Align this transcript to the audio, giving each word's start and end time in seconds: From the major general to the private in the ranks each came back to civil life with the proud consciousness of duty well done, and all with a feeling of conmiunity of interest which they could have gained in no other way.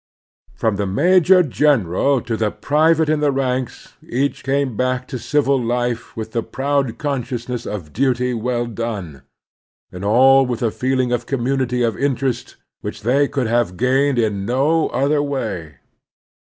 From 0.55 0.77
the 0.77 0.87
major 0.87 1.43
general 1.43 2.21
to 2.21 2.35
the 2.35 2.49
private 2.49 3.07
in 3.07 3.19
the 3.19 3.31
ranks 3.31 3.93
each 4.01 4.43
came 4.43 4.75
back 4.75 5.07
to 5.09 5.19
civil 5.19 5.61
life 5.63 6.17
with 6.17 6.31
the 6.31 6.41
proud 6.41 6.97
consciousness 6.97 7.67
of 7.67 7.93
duty 7.93 8.33
well 8.33 8.65
done, 8.65 9.21
and 9.91 10.03
all 10.03 10.43
with 10.43 10.63
a 10.63 10.71
feeling 10.71 11.11
of 11.11 11.27
conmiunity 11.27 11.87
of 11.87 11.95
interest 11.95 12.55
which 12.79 13.03
they 13.03 13.27
could 13.27 13.45
have 13.45 13.77
gained 13.77 14.17
in 14.17 14.43
no 14.43 14.87
other 14.89 15.21
way. 15.21 15.75